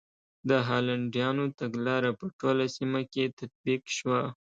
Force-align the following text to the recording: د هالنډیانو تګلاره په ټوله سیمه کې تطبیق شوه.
د 0.49 0.51
هالنډیانو 0.67 1.45
تګلاره 1.59 2.11
په 2.19 2.25
ټوله 2.39 2.65
سیمه 2.75 3.01
کې 3.13 3.23
تطبیق 3.39 3.83
شوه. 3.97 4.21